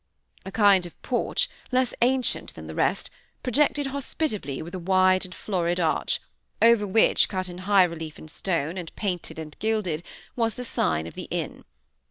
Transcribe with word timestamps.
A 0.47 0.51
kind 0.51 0.87
of 0.87 0.99
porch, 1.03 1.47
less 1.71 1.93
ancient 2.01 2.55
than 2.55 2.65
the 2.65 2.73
rest, 2.73 3.11
projected 3.43 3.85
hospitably 3.85 4.63
with 4.63 4.73
a 4.73 4.79
wide 4.79 5.25
and 5.25 5.35
florid 5.35 5.79
arch, 5.79 6.19
over 6.59 6.87
which, 6.87 7.29
cut 7.29 7.47
in 7.47 7.59
high 7.69 7.83
relief 7.83 8.17
in 8.17 8.27
stone, 8.27 8.79
and 8.79 8.91
painted 8.95 9.37
and 9.37 9.55
gilded, 9.59 10.01
was 10.35 10.55
the 10.55 10.65
sign 10.65 11.05
of 11.05 11.13
the 11.13 11.27
inn. 11.29 11.65